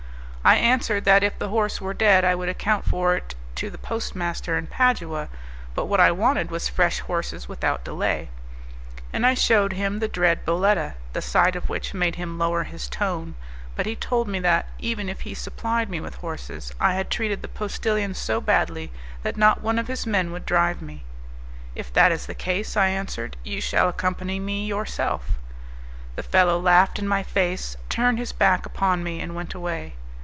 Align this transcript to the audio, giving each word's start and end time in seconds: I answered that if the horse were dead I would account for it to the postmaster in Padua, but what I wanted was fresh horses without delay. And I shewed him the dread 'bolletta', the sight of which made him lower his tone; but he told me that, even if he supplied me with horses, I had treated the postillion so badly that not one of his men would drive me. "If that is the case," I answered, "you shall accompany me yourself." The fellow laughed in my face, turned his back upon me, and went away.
I 0.43 0.55
answered 0.55 1.05
that 1.05 1.21
if 1.21 1.37
the 1.37 1.49
horse 1.49 1.79
were 1.79 1.93
dead 1.93 2.25
I 2.25 2.33
would 2.33 2.49
account 2.49 2.83
for 2.83 3.15
it 3.15 3.35
to 3.53 3.69
the 3.69 3.77
postmaster 3.77 4.57
in 4.57 4.65
Padua, 4.65 5.29
but 5.75 5.85
what 5.85 5.99
I 5.99 6.11
wanted 6.11 6.49
was 6.49 6.67
fresh 6.67 6.97
horses 7.01 7.47
without 7.47 7.83
delay. 7.85 8.29
And 9.13 9.23
I 9.23 9.35
shewed 9.35 9.73
him 9.73 9.99
the 9.99 10.07
dread 10.07 10.43
'bolletta', 10.43 10.95
the 11.13 11.21
sight 11.21 11.55
of 11.55 11.69
which 11.69 11.93
made 11.93 12.15
him 12.15 12.39
lower 12.39 12.63
his 12.63 12.89
tone; 12.89 13.35
but 13.75 13.85
he 13.85 13.95
told 13.95 14.27
me 14.27 14.39
that, 14.39 14.65
even 14.79 15.09
if 15.09 15.21
he 15.21 15.35
supplied 15.35 15.91
me 15.91 16.01
with 16.01 16.15
horses, 16.15 16.73
I 16.79 16.95
had 16.95 17.11
treated 17.11 17.43
the 17.43 17.47
postillion 17.47 18.15
so 18.15 18.41
badly 18.41 18.91
that 19.21 19.37
not 19.37 19.61
one 19.61 19.77
of 19.77 19.87
his 19.87 20.07
men 20.07 20.31
would 20.31 20.47
drive 20.47 20.81
me. 20.81 21.03
"If 21.75 21.93
that 21.93 22.11
is 22.11 22.25
the 22.25 22.33
case," 22.33 22.75
I 22.75 22.87
answered, 22.87 23.37
"you 23.43 23.61
shall 23.61 23.89
accompany 23.89 24.39
me 24.39 24.65
yourself." 24.65 25.37
The 26.15 26.23
fellow 26.23 26.59
laughed 26.59 26.97
in 26.97 27.07
my 27.07 27.21
face, 27.21 27.77
turned 27.89 28.17
his 28.17 28.31
back 28.31 28.65
upon 28.65 29.03
me, 29.03 29.21
and 29.21 29.35
went 29.35 29.53
away. 29.53 29.97